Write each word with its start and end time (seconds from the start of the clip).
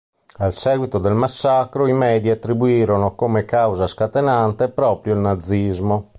A 0.45 0.49
seguito 0.49 0.97
del 0.97 1.13
massacro 1.13 1.85
i 1.87 1.93
media 1.93 2.33
attribuirono 2.33 3.13
come 3.13 3.45
causa 3.45 3.85
scatenante 3.85 4.69
proprio 4.69 5.13
il 5.13 5.19
nazismo. 5.19 6.09